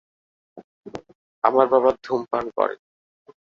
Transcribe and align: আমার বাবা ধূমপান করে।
আমার 1.43 1.65
বাবা 1.73 1.89
ধূমপান 2.03 2.45
করে। 2.57 2.75